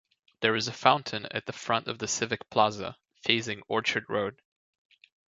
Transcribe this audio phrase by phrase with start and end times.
[0.39, 4.41] There is a fountain at the front of the Civic Plaza facing Orchard Road.